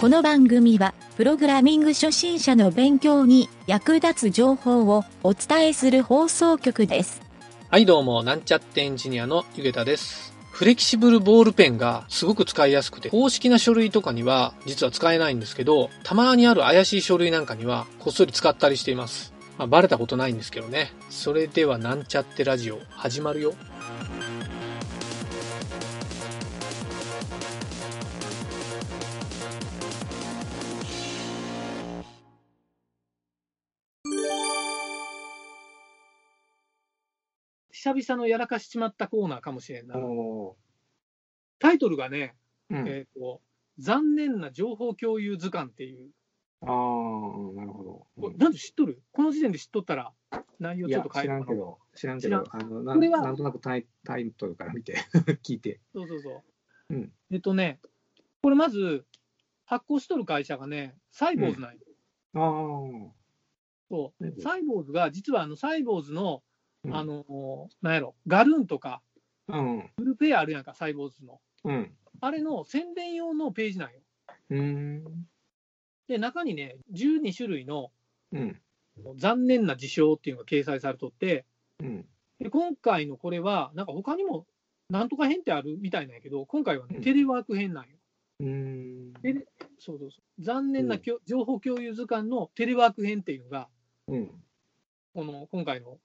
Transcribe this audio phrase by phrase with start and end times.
[0.00, 7.20] この番組は、プログラミング初心者の勉強に役立つ情報をお伝えする放送局です。
[7.68, 10.32] はいどうも、なんちゃってエンジニアのゆげたです。
[10.52, 19.34] フレキシブルボールペンがすごく使いやすくて、公式な書類とかには実は使えないんですけど、たまにある怪しい書類なんかにはこっそり使ったりしています。
[19.58, 20.92] まあ、バレたことないんですけどね。
[21.10, 23.54] それではなんちゃってラジオ始まるよ。
[37.94, 39.96] 久々のやらかしちまったコーナーかもしれんな。
[39.96, 40.56] お
[41.58, 43.40] タイトルがね、ーうん、えっ、と、
[43.78, 46.10] 残念な情報共有図鑑っていう、
[46.62, 46.68] ああ、
[47.54, 48.06] なるほど。
[48.20, 49.02] これなんで知っとる？
[49.12, 50.12] この時点で知っとったら、
[50.58, 54.96] 内容ちょっと、変えるからんけど、知らんけど、あのなこれはなんとなくタイタイトルから見て、
[55.42, 55.80] 聞いて。
[55.94, 56.30] そうそうそ
[56.90, 56.94] う。
[56.94, 57.12] うん。
[57.30, 57.80] えっとね、
[58.42, 59.06] これまず、
[59.64, 61.80] 発行しとる会社がね、サイボーズなんよ。
[62.34, 63.12] ああ、
[63.88, 64.24] そう。
[64.24, 66.42] うんサイボーズが、実はあのサイボーズの、
[66.84, 66.96] うん。
[66.96, 69.02] あの、なんやろ、ガルーンとか、
[69.48, 71.40] うん、フルペアあるやんか、サイボーズの。
[71.64, 74.00] うん、あれの宣伝用のページなんよ。
[74.50, 75.26] うーん、
[76.06, 77.90] で、中にね、12種類の
[78.32, 78.60] うん、
[79.16, 81.44] 残念な事象っていうのが掲載されとって、
[81.80, 82.06] うん、
[82.40, 84.46] で今回のこれは、なんか他にも
[84.90, 87.02] なんとか編ってあるみたいなんやけど、今回はね、うん。
[87.02, 87.90] テレワーク編なんよ。
[88.40, 88.46] うー
[89.10, 89.46] ん、テレ
[89.78, 90.42] そうそうそう。
[90.42, 93.68] 残念なきょ情報共有図鑑のテレワーク編っていうのが、
[94.08, 94.30] うん、
[95.14, 95.98] この今回の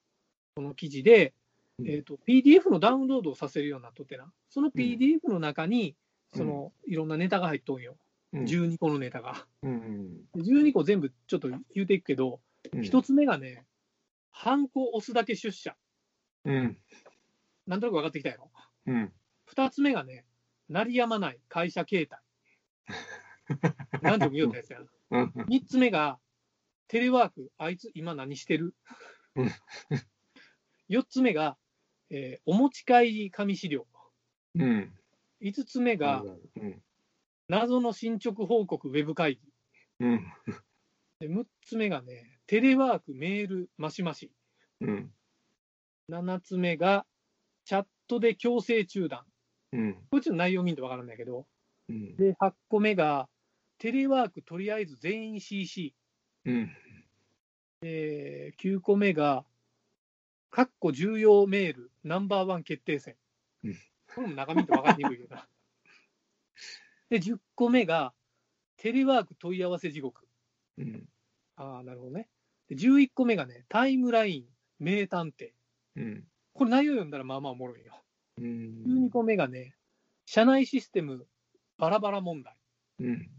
[0.56, 1.34] この記事で、
[1.80, 1.88] うん。
[1.88, 4.72] えーと、PDF のダウンロードをさせるようになっとってな、そのん。
[4.72, 5.96] PDF の中に、
[6.36, 7.96] そのいろんなネタが入っとんよ、
[8.34, 9.46] うん、12個のネタが。
[9.62, 12.40] うん、で12個全部ちょっと言うていくけど、
[12.74, 13.66] うん、一つ目がね、
[14.32, 15.76] ハンコ押すだけ出社。
[16.46, 16.78] うん、
[17.68, 18.52] なんとなく分かってきたやろ。
[18.88, 19.14] うん、
[19.46, 20.26] 二つ目がね、
[20.70, 22.20] 鳴りやまない会社形態。
[24.02, 24.86] 何でも言うたやつやな。
[25.12, 26.20] うん、三つ目が、
[26.88, 28.76] テレワーク、あいつ今何してる？
[30.90, 31.58] うん四つ目が、
[32.10, 33.88] えーお持ち帰り紙資料。
[34.56, 34.94] うん、
[35.40, 36.24] 五つ目が、
[36.56, 36.82] うん、
[37.48, 39.42] 謎の進捗報告ウェブ会議。
[40.00, 40.26] うん、
[41.20, 44.32] で6つ目がね、テレワークメールマシマシ。
[44.82, 45.12] うん、
[46.10, 47.06] 7つ目が、
[47.66, 49.22] チャットで強制中断。
[49.72, 51.48] うん、これちょっと内容見んとわからないけど。
[51.90, 53.28] うん、で、8個目が、
[53.80, 55.96] テレワークとりあえず全員 CC。
[56.46, 56.70] うん、
[57.82, 59.46] えー9個目が、
[60.54, 63.16] かっこ重要メールナンバーワン決定戦
[63.64, 63.74] うん。
[64.14, 65.48] これも中身と分かりにくいよな。
[67.10, 68.14] で、10個目が、
[68.78, 70.28] テレワーク問い合わせ地獄。
[70.78, 71.10] うん、
[71.56, 72.30] ああ、なるほどね。
[72.68, 75.54] で、11個目がね、タイムライン名探偵。
[75.96, 78.04] うん、これ内容読んだらまあまあおもろいよ。
[78.38, 79.76] うん、12個目がね、
[80.28, 81.28] 社内システム
[81.80, 82.56] バラバラ問題。
[83.00, 83.32] うん、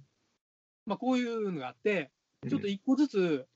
[0.85, 2.11] まあこういうのがあって、
[2.49, 3.47] ちょっと1個ずつ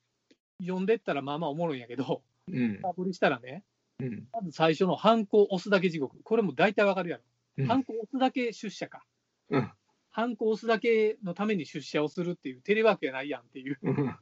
[0.61, 2.23] 読んでったらまあまあおもろいんやけど、
[2.53, 3.65] うん、深掘りしたらね、
[4.01, 6.17] うん、まず最初のハンコ押すだけ地獄。
[6.23, 7.23] これも大体わかるやろ。
[7.59, 9.05] うん、ハンコ押すだけ出社か。
[9.51, 9.71] うん
[10.11, 13.79] ハンコ押すだけのために出社をするっていうテレワークやないやんっていう。
[13.83, 14.19] うん、 ま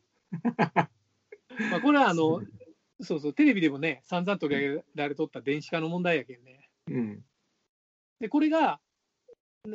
[1.73, 2.43] あこれはあの、
[3.01, 6.69] そうそう、テレビでもね、散々取り上げられとった電子化の問題やけんね。
[6.89, 7.25] うん、
[8.21, 8.81] で、これが、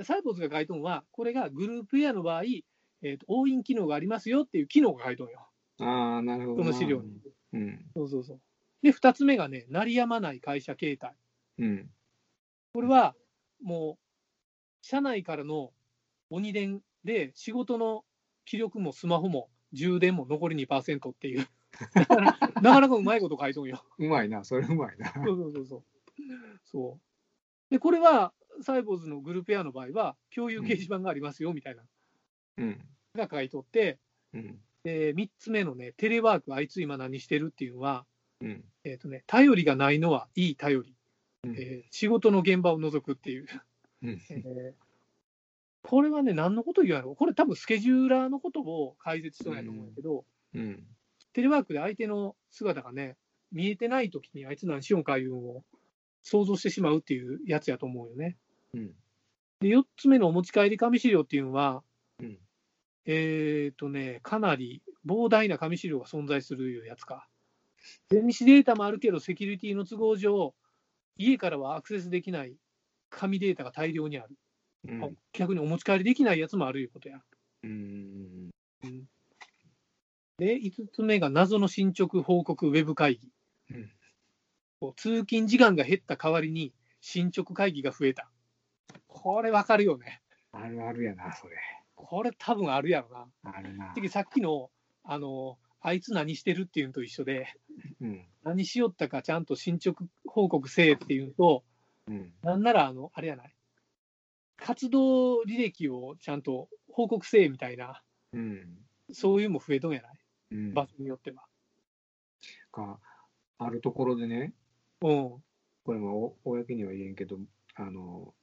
[0.04, 5.48] サイボーズが書いとんは、これがグループエアの場合、えーと、押印機能がありますよっていう機能が書いとんよ。
[5.80, 6.66] ああ、なるほどな。
[6.66, 7.20] この資料に。
[7.54, 8.40] うん、そうそうそう。
[8.82, 11.16] で、二つ目がね、鳴りやまない会社形態。
[11.60, 11.90] うん、
[12.74, 13.16] これは
[13.62, 14.06] もう、
[14.82, 15.72] 社内からの
[16.30, 18.04] 鬼電で、仕事の
[18.46, 21.48] 気力もスマホも充電も残り2%っていう、
[21.96, 22.16] なか
[22.62, 23.84] ななかうまいこと書いとんよ。
[23.98, 25.12] うまいな、それうまいな。
[25.14, 25.84] そうそうそうそう。
[26.66, 31.84] そうで、これは、サイボーズのグループエアの場合は、共有掲示板がありますよみたいな
[32.58, 32.70] うん、
[33.16, 34.00] のが書いとって、
[34.34, 38.06] うん、で3つ目のね、テレワーク、あいつ今何してるっていうのは、
[38.42, 40.96] うん、えっ、とね、頼りがないのはいい頼り、
[41.44, 41.56] うん。
[41.56, 43.47] えー仕事の現場を除くっていう。
[44.03, 44.73] うん、 えー
[45.84, 50.84] これはね、何のこと言うやろこれ多分スケジューラーのことを解説しとんやと思うんやけど、うん、
[51.34, 53.17] テレワークで相手の姿がね、
[53.52, 55.64] 見えてないときにあいつ何しよんかいうのを
[56.23, 58.38] 想像してしまうっていうやつやと思うよね。
[58.73, 58.88] うん、
[59.59, 61.82] で、4つ目のお持ち帰り紙資料っていうのは、うん、
[63.06, 67.28] えっ、とね、かなり膨大な紙資料が存在するいうやつか。
[68.09, 70.53] 電子データもあるけど、セキュリティの都合上、
[71.18, 72.56] 家からはアクセスできない
[73.09, 74.38] 紙データが大量にある。
[74.88, 77.22] うん、逆にお持ち帰りできないやつもあるいうことや。
[77.64, 78.50] うん、
[80.38, 83.30] で、5つ目が謎の進捗報告ウェブ会議。
[83.72, 83.92] うん
[84.82, 88.32] こう通勤時間が減った代わりに進捗会議が増えた。
[89.08, 90.24] これわかるよね。
[90.52, 91.56] あるあるやな、それ。
[92.03, 93.28] これ多分あるやろな。
[93.44, 93.92] あるな。
[93.96, 94.72] 次さっきの、
[95.03, 97.48] あの、あいつ何してるっていうのと一緒で、
[98.02, 98.26] うん。
[98.44, 101.64] 何しよったかちゃんと進捗報告せえっていうのと、
[102.08, 102.34] うん。
[102.42, 103.56] なんなら、あの、あれやない。
[104.58, 108.02] 活動履歴をちゃんと報告せえみたいな、
[108.34, 108.78] うん。
[109.12, 110.20] そういうのも増えとんやない
[110.52, 110.74] うん。
[110.74, 111.44] 場所によっては。
[112.72, 113.00] か、
[113.58, 114.54] あるところでね、
[115.02, 115.44] うん。
[115.84, 117.40] これもお公には言えんけど、
[117.76, 118.34] あの、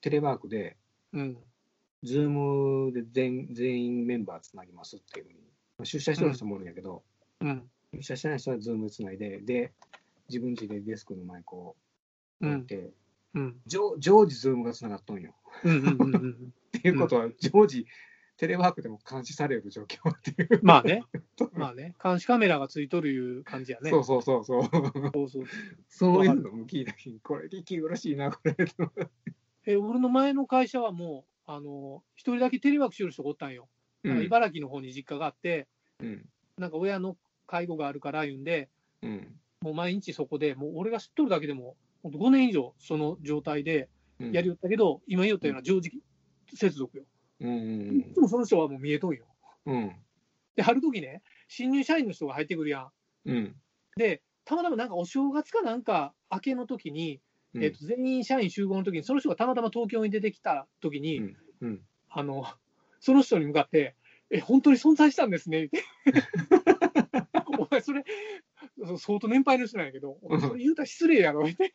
[0.00, 0.76] テレワークで、
[1.12, 1.38] うん。
[2.02, 5.38] Zoom で全全員メンバーつなぎますっていうふうに、
[5.78, 7.02] まあ出社してる人もおるんやけど、
[7.40, 7.62] うん。
[7.94, 9.72] 出社してない人は Zoom でつないで、で、
[10.28, 11.76] 自分家でデスクの前こ
[12.40, 12.54] ううん。
[12.54, 12.90] 置いて、
[13.34, 13.60] うん。
[13.66, 15.34] 常常時 Zoom がつながっとんよ。
[15.58, 17.86] っていうことは、常時
[18.40, 20.60] テレワークでも監視される状況っていう。
[20.62, 21.04] まあね。
[21.52, 21.94] まあね。
[22.02, 23.90] 監視カメラがついとるいう感じやね。
[23.90, 24.62] そうそうそうそう。
[24.64, 25.44] そうそう
[25.88, 28.56] そういうのも聞いたし、これ、息苦しいな、これ。
[29.66, 33.68] え、俺の前の会社はもう、あの、一人だけテレワークしてる人がおったんよ。
[34.06, 35.68] なんか茨城の方に実家があって、
[35.98, 36.28] うん。
[36.58, 37.16] なんか親の
[37.46, 38.70] 介護があるから言うんで、
[39.02, 39.40] うん。
[39.60, 44.32] もう毎日そこで、もう俺が知っとるだけでも、ほんと5年以上その状態でうん。
[44.32, 46.02] やりよったけど、今言ったような常時
[46.54, 47.04] 接続よ。
[47.40, 49.24] うんいつもその人はもう見えとんよ。
[49.66, 49.76] うん。
[49.76, 49.96] うん。
[50.56, 52.90] で、ある時ね、新入社員の人が入ってくるやん。
[53.24, 53.62] うん。
[53.96, 57.20] で、たまたまなんかお正月かなんか明けの時に、うん。
[57.54, 61.80] えっと全員社員集合の時に、その人がたまたま東京に出てきた時に、うんうん。
[62.08, 62.44] あの、
[63.00, 63.96] その人に向かって、
[64.30, 65.64] え、本当に存在したんですね？
[65.64, 65.82] って。
[67.58, 68.04] お前、それ、
[68.86, 71.72] そ相当年配の人なんやけど、お前それ言うたら失礼やろって。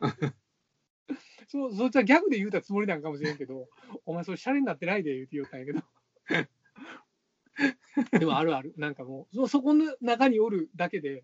[1.48, 3.68] そうそいつはギャグで言うたつもりなんかもしれんけど、
[4.06, 5.82] お前、それシャレになってないで言うて言うたんやけど。
[8.20, 11.24] でもあるある、なんかもう、そそこの中におるだけで、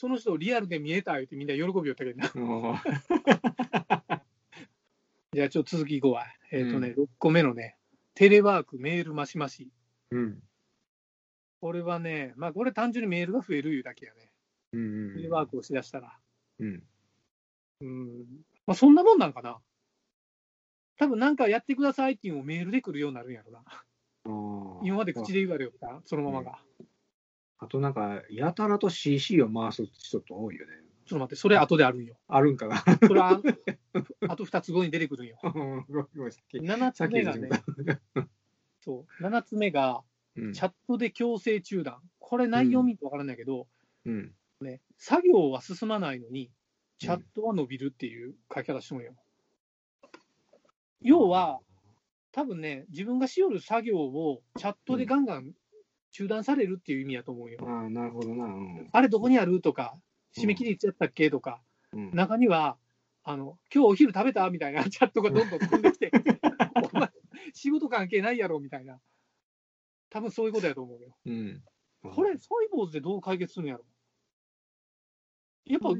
[0.00, 2.30] その人をリアルで見えた言うてみんな喜びよったけどな。
[2.34, 2.40] う
[2.72, 2.76] ん
[5.32, 6.26] じゃあちょっと続きいこうわ。
[6.50, 7.76] えっ、とね、う6個目のね、
[8.14, 9.70] テレワーク、メール、マシマシ。
[10.10, 10.42] うん。
[11.60, 14.32] これはね、まあこれ単純にメールが増えるいうだけやね。
[14.72, 15.16] うん。
[15.16, 16.18] テレワークをしだしたら。
[16.60, 16.82] うん。
[17.82, 18.24] うん。
[18.66, 19.60] まあそんなもんなんかな。
[20.96, 23.62] 多分なんかやってくださいっていうのをメールで来るようになるんやろな。
[23.66, 23.84] あ
[24.82, 26.58] 今まで口で言われよった、そのままが。
[27.60, 30.72] あとなんか、やたらと CC を回す人って多いよね。
[31.04, 32.16] ちょっと待って、それ後であるんよ。
[32.26, 32.82] あるんかな。
[33.06, 33.40] それは、
[34.28, 35.38] あと2つ後に出てくるんよ。
[35.44, 35.86] うんごめん
[36.16, 37.48] ごめんさっき7さっきつ目がね、
[38.80, 40.02] そう、7つ目が、
[40.36, 42.00] うんチャットで強制中断。
[42.18, 43.66] これ内容見てわからないけど、
[44.06, 44.34] うん。
[44.62, 46.50] ね、作業は進まないのに、
[46.98, 49.14] チャットは伸びるっていう書き方してもんよ。
[51.02, 51.60] 要は、
[52.32, 55.52] 多分ね、自分がしよる作業をチャットでガンガン
[56.12, 57.58] 中断されるっていう意味やと思うよ。
[57.62, 58.44] ああ、なるほどな。
[58.46, 58.88] うん。
[58.92, 59.60] あれどこにある？
[59.60, 59.96] とか、
[60.36, 61.30] 締め切りいつやったっけ？
[61.30, 61.60] とか、
[61.92, 62.76] うん中には、
[63.24, 64.48] あの、今日お昼食べた？
[64.50, 66.10] みたいな チャットがどんどん飛んできて、
[66.92, 67.10] お前、
[67.54, 68.60] 仕事関係ないやろ？
[68.60, 69.00] みたいな。
[70.10, 71.16] 多分そういうことやと思うよ。
[71.26, 71.62] うん。
[72.02, 73.84] これ、サイボーズでどう解決するんやろ？
[75.66, 75.90] やっぱ、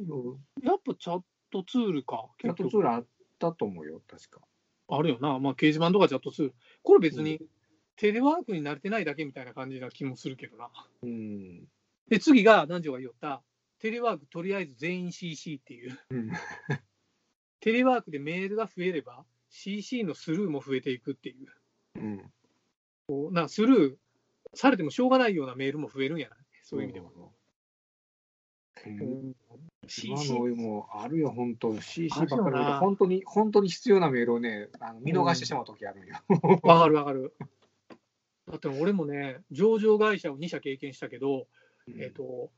[0.62, 1.22] やっぱチャッ
[1.52, 2.28] トツールか。
[2.40, 3.06] チャットツールあっ
[3.38, 4.40] たと思うよ、確か。
[4.88, 5.38] あるよな。
[5.38, 6.54] まあ、掲示板とかチャットツール。
[6.82, 7.40] これ別に
[8.00, 10.70] テレワークに慣れてないだけみたいな感じな気もするけどな。
[11.02, 11.68] うん。
[12.08, 13.42] で、次が、南條が言った、
[13.78, 15.98] テレワークとりあえず全員 CC っていう。
[16.08, 16.30] うん。
[17.60, 21.48] テレワークでメールが増えれば、CC のスルーも増えていくっていう。
[21.96, 22.32] うん。
[23.06, 23.96] こうなスルー
[24.54, 26.38] されてもしょうがないようなメールも増えるんやない？
[26.62, 27.10] そういう意味では。
[28.86, 28.98] うん。
[28.98, 29.34] うん
[30.02, 30.16] 今
[30.56, 36.14] もうあるよ、本当 CC ばっかりで、本当に、本当に必要なメールをね、あの見逃してしまうときあるんよ。
[36.62, 37.34] わかるわかる。
[38.50, 41.46] だって俺もね、上場会社を2社経験したけど、
[41.88, 42.50] えっ、と、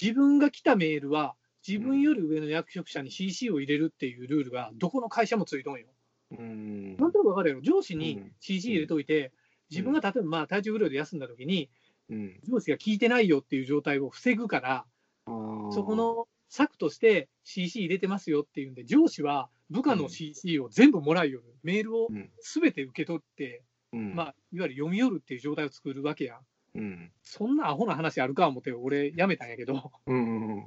[0.00, 1.34] 自分が来たメールは、
[1.66, 5.86] 自分より上の役職者に CC を入れるっていうルールが、どこの会社もついとんよ。
[6.32, 6.96] うん。
[6.96, 7.62] なんとなくわかるやろ。
[7.62, 9.32] 上司にうん CC 入れといて、
[9.70, 11.70] 自分が例えばまあ体調不良で休んだ時に、
[12.10, 12.40] うん。
[12.48, 14.84] 上司が聞いてないよっていう状態を防ぐから、
[15.26, 22.30] そこ、の策として CC 入れてますよっていうんで、上司は部下の CC を全部もらうように、メールをうん。
[22.40, 24.14] すべて受け取って、うん。
[24.14, 26.38] まあ、いわゆる読み寄るっていう状態を作るわけやん。
[26.74, 27.12] うん。
[27.22, 30.56] そんなアホな話あるか思って、俺、やめたんやけど、うん。
[30.56, 30.66] うん。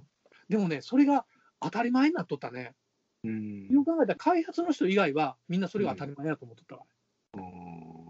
[0.50, 1.26] でもね、それが
[1.60, 2.74] 当たり前になっとったね。
[3.24, 3.68] うん。
[3.68, 6.84] よく考えたら、開発の人以外は、みんなそれが当たり前だと思っとったわ。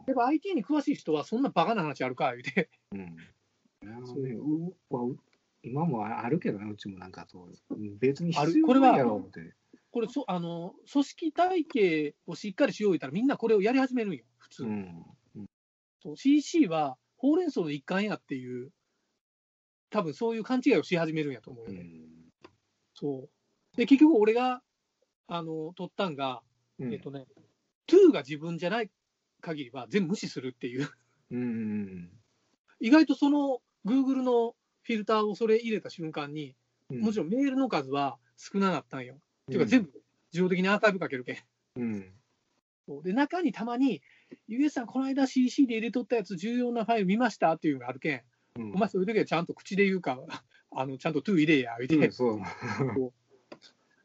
[0.07, 2.69] やっぱ IT に詳しい人は、そんなバカな話あるか、言うて。
[2.91, 2.99] うん。
[2.99, 5.17] いやねうわう
[5.63, 7.51] 今もあるけどね、うちもなんかそう、
[7.99, 9.53] 別に必要あるこれはないやろ思って。
[9.95, 14.63] これそあの、組織体系をしっかりしよう言ったら、みんなこれをやり始めるんよ、普通。
[14.65, 15.05] うん。
[16.03, 18.73] そう CC はほうれん草の一環やっていう、
[19.89, 21.79] 多分そういう勘違いをし始めるんやと思うよね。
[21.79, 22.09] うん。
[22.93, 24.61] そうで、結局俺が
[25.27, 26.41] あの取ったんが、
[26.77, 27.25] うんえっとね、
[27.87, 28.91] to が自分じゃない
[29.39, 30.89] 限りは全部無視するっていう。
[31.31, 32.09] うん。
[32.81, 36.53] 意外とその Google のフィルターをそれ入れた瞬間に、
[36.89, 39.21] うんもちろんメールの数は少なかったんよ。
[39.45, 39.91] っていううんか全部
[40.33, 41.37] 自動的にアーカイブかけるけん。
[41.77, 43.03] うん。
[43.03, 44.01] で、中にたまに、
[44.47, 48.21] ゆげさん、この間 CC で入れとったやつ、重要なファイル見ましたっていうのがあるけん、
[48.57, 50.19] うんお前、そういう時はちゃんと口で言うか、
[50.71, 52.41] あのちゃんと to 入れや、言うて、うんそう。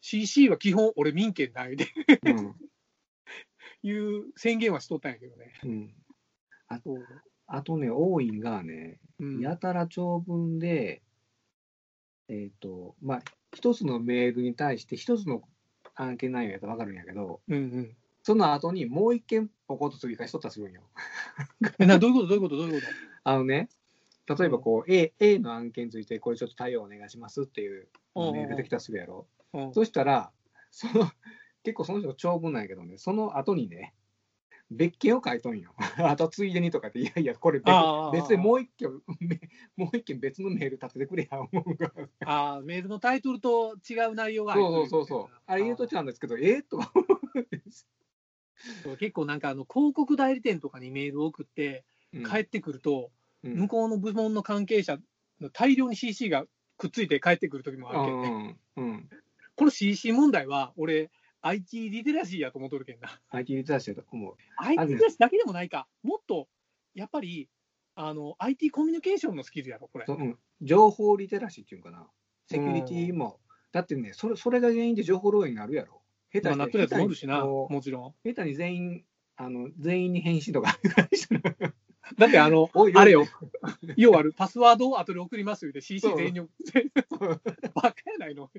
[0.00, 1.88] CC は基本、俺民権だ、言うて、
[2.22, 2.56] うん。
[3.82, 5.52] いう宣言はしとったんやけどね。
[5.64, 5.94] うん。
[6.84, 7.06] そう
[7.52, 11.02] あとね、多いんがね、うん、やたら長文で、
[12.28, 13.22] えっ、と、まあ、
[13.54, 15.42] 一つのメールに対して一つの
[15.94, 17.96] 案件内容やったらわかるんやけど、うんうん。
[18.22, 20.82] その後にもう一件ポコッと追加しとったりするんよ。
[21.78, 22.86] えなどういうこと、どういうこと、どういうこ
[23.24, 23.68] あのね、
[24.38, 29.26] 例えばこう、A, A の案件について、これちょっと対応お願いしますっていうとメール出てきたりするやろ。
[29.72, 30.30] そしたら、
[30.70, 31.10] その、
[31.62, 33.94] 結構その人長文なんやけどね、その後にね、
[34.70, 35.74] 別件を書いとんよ。
[35.98, 37.72] あとついでにとかって、いやいや、これ別
[38.12, 39.40] 別でもう一件、め
[39.76, 41.92] もう一件別のメール立ててくれや、思うが。
[42.24, 45.40] あーメールのタイトルと違う内容が入そうってるそうそうそう。
[45.46, 47.04] あれ言うとちゃうんですけど、えー、とか思
[48.82, 52.22] そう結構なんかあの広告代理店とかにメールを送ってう。
[52.28, 53.10] 帰ってくると、
[53.42, 54.98] うん向こうの部門の関係者
[55.40, 56.44] の大量に CC が
[56.76, 59.10] くっついて帰ってくる時もあるけんね、うんうん。
[59.56, 61.10] この CC 問題は俺
[61.42, 63.20] IT リテラシーやと思っとるけんな。
[63.30, 64.34] IT リテラシーだと思う。
[64.58, 65.86] IT あるリテラシーだけでもないか。
[66.02, 66.48] もっと
[66.94, 67.48] やっぱり
[67.94, 70.06] あの IT コミュニケーションのスキルやろこれ。
[70.06, 72.06] そうん、情報リテラシーっていうのかな。
[72.46, 73.38] セキュリティも、
[73.72, 76.02] だってねそれ、それが原因で情報漏洩があるやろ。
[76.32, 78.14] 下手まあ、なっとるやつもおるしなもちろん。
[78.24, 79.04] 下手に全員、
[79.36, 80.78] あの全員に返信とか
[82.18, 83.26] だってあのあれよ。
[83.96, 85.72] 要はパスワードを後で送りますよ。
[85.72, 86.40] で CC 全員に
[87.74, 88.50] バカやないの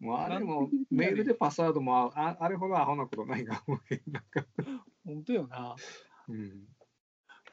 [0.00, 4.46] もうあれもメールでパスワードもああれほどアホなことないが 思うけどなんか、
[5.04, 5.76] 本当よな。
[6.28, 6.66] うん。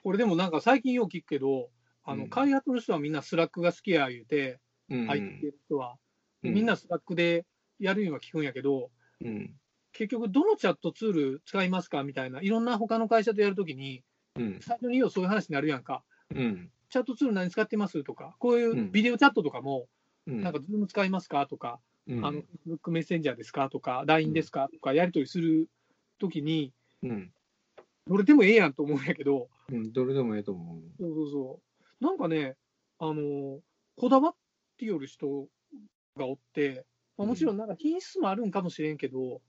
[0.04, 1.72] 俺でもなんか最近よく聞くけど
[2.04, 2.30] あのうん。
[2.30, 4.60] 開発の人はみんな Slackが好きや言うて、
[4.90, 5.98] うん、IT の人は、
[6.44, 6.54] うん。
[6.54, 7.46] みんな Slackで
[7.80, 9.56] やるには聞くんやけど、うん。
[9.92, 14.04] 結局、どのチャットツール使いますかみたいな、いろんな他の会社とやるときに、
[14.36, 14.60] うん。
[14.62, 16.70] 最初にようそういう話になるやんか、うん。
[16.90, 18.92] チャットツール何使ってますとか、こういううん。
[18.92, 19.88] ビデオチャットとかも、
[20.28, 20.42] うん。
[20.42, 22.26] なんか、 Zoom使いますかとか、うん。
[22.26, 23.70] あの、Facebook メッセンジャーですか？
[23.70, 24.70] とか、LINE ですか？
[24.74, 25.68] とか、やり取りする
[26.20, 27.32] ときに、うん。
[28.08, 30.82] どれでもええやんと思うんやけど、うん、どれでもええと思う。
[31.00, 31.60] そうそうそ
[32.02, 32.04] う。
[32.06, 32.56] なんかね、
[33.00, 33.60] あの、
[33.98, 34.36] こだわっ
[34.78, 35.48] てよる人
[36.16, 36.86] がおって、
[37.18, 39.42] まあ、もちろんなんか品質もあるんかもしれんけど、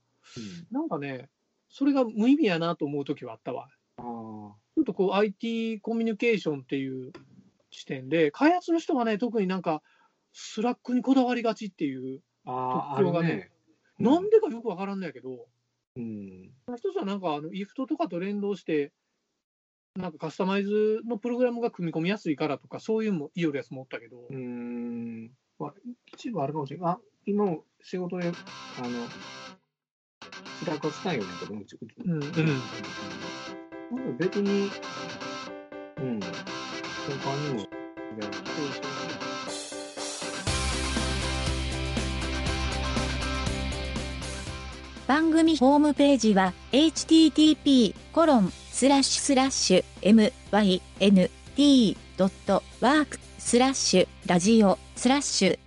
[0.71, 1.29] なんかね、
[1.69, 3.67] それが無意味やなと思うときはあったわ。
[3.97, 7.11] ああ、ちょっとこう IT コミュニケーションっていう
[7.69, 9.83] 視点で、開発の人はね、特になんか、
[10.33, 13.51] Slackにこだわりがちっていう、特徴がねるね。
[13.99, 15.47] なんでかよくわからんのやけど、
[15.95, 16.51] うん。
[16.75, 18.93] 一つはなんか、あの、IFT とかと連動して、
[19.95, 25.31] なんかカスタマイズのプログラムが組み込みやすいからとか、そういうのもいいやつもおったけど、うん。
[25.57, 25.73] まあ、
[26.05, 26.91] 一部あるかもしれない。
[26.91, 28.33] あ、今も仕事で、あの、
[30.59, 31.29] Slackをしたいよね、
[31.61, 31.77] うち。
[32.05, 32.21] うんうん
[33.89, 34.69] なんか別に、
[35.97, 36.19] うん。
[36.19, 37.67] 他にも、
[45.07, 55.59] 番組ホームページは http コロンスラッシュスラッシュ mynt.work スラッシュラジオスラッシュ